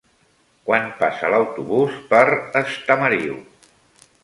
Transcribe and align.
Quan 0.69 0.87
passa 1.01 1.29
l'autobús 1.33 1.99
per 2.15 2.23
Estamariu? 2.65 3.39